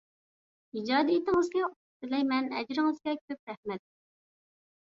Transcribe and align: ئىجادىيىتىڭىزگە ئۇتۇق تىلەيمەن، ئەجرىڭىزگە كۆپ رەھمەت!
ئىجادىيىتىڭىزگە 0.79 1.61
ئۇتۇق 1.67 1.77
تىلەيمەن، 2.07 2.49
ئەجرىڭىزگە 2.61 3.15
كۆپ 3.21 3.53
رەھمەت! 3.53 3.85